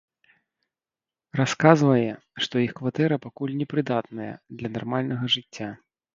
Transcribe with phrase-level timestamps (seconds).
[1.39, 2.11] Расказвае,
[2.47, 5.69] што іх кватэра пакуль не прыдатная для нармальнага жыцця.